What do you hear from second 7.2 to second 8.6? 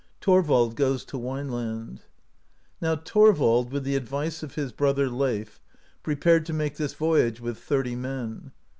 with thirty men.